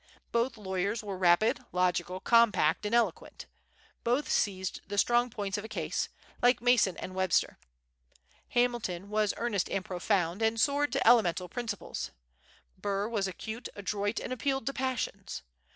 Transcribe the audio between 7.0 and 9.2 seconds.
Webster. Hamilton